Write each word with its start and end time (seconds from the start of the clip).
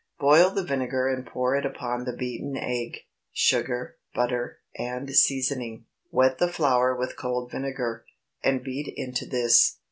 Boil 0.19 0.49
the 0.49 0.63
vinegar 0.63 1.07
and 1.09 1.27
pour 1.27 1.55
it 1.55 1.63
upon 1.63 2.05
the 2.05 2.11
beaten 2.11 2.57
egg, 2.57 3.01
sugar, 3.31 3.97
butter, 4.15 4.57
and 4.75 5.11
seasoning. 5.15 5.85
Wet 6.09 6.39
the 6.39 6.51
flour 6.51 6.95
with 6.97 7.15
cold 7.15 7.51
vinegar, 7.51 8.05
and 8.43 8.63
beat 8.63 8.91
into 8.97 9.27
this. 9.27 9.77